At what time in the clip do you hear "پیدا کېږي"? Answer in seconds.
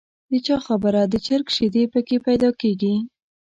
2.27-2.95